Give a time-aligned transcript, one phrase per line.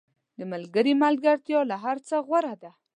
[0.37, 2.71] •د ملګري ملګرتیا له هر څه غوره ده.